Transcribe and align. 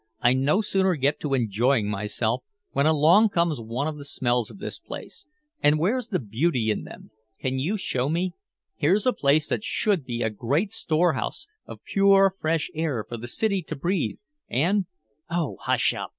"I 0.19 0.33
no 0.33 0.61
sooner 0.63 0.95
get 0.95 1.19
to 1.19 1.35
enjoying 1.35 1.87
myself 1.87 2.41
when 2.71 2.87
along 2.87 3.29
comes 3.29 3.59
one 3.61 3.87
of 3.87 3.99
the 3.99 4.03
smells 4.03 4.49
of 4.49 4.57
this 4.57 4.79
place. 4.79 5.27
And 5.61 5.77
where's 5.77 6.07
the 6.07 6.17
beauty 6.17 6.71
in 6.71 6.85
them? 6.85 7.11
Can 7.39 7.59
you 7.59 7.77
show 7.77 8.09
me? 8.09 8.33
Here's 8.75 9.05
a 9.05 9.13
place 9.13 9.47
that 9.49 9.63
should 9.63 10.03
be 10.03 10.23
a 10.23 10.31
great 10.31 10.71
storehouse 10.71 11.45
of 11.67 11.83
pure 11.83 12.31
fresh 12.41 12.71
air 12.73 13.05
for 13.07 13.17
the 13.17 13.27
city 13.27 13.61
to 13.61 13.75
breathe, 13.75 14.17
and" 14.49 14.87
"Oh, 15.29 15.57
hush 15.61 15.93
up!" 15.93 16.09